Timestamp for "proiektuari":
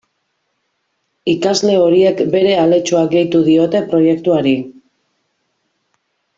3.95-4.57